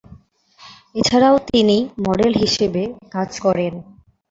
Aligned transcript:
এছাড়াও 0.95 1.35
তিনি 1.49 1.77
মডেল 2.05 2.31
হিসেবে 2.41 2.81
কাজ 3.11 3.29
করেন। 3.45 3.73